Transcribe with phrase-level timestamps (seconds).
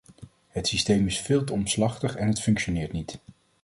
[0.47, 3.19] Het systeem is veel te omslachtig en het functioneert niet.